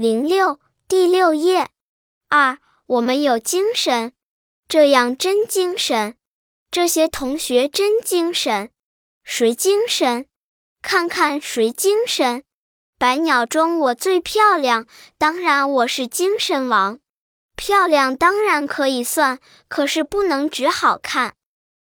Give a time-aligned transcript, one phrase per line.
[0.00, 0.58] 零六
[0.88, 1.68] 第六页。
[2.30, 2.56] 二
[2.86, 4.14] 我们有精神
[4.66, 6.16] 这样真精神
[6.70, 8.70] 这些同学真精神
[9.22, 10.24] 谁精神？
[10.80, 12.44] 看看谁精神？
[12.96, 14.86] 百鸟中我最漂亮
[15.18, 17.00] 当然我是精神王。
[17.54, 19.38] 漂亮当然可以算
[19.68, 21.34] 可是不能只好看。